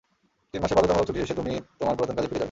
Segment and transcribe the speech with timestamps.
[0.51, 2.39] তিন মাসের বাধ্যতামূলক ছুটি শেষে তুমি তোমার পুরাতন কাজে ফিরে যাবে।